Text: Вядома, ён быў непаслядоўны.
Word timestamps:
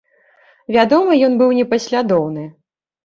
Вядома, 0.75 1.17
ён 1.27 1.37
быў 1.41 1.53
непаслядоўны. 1.61 2.47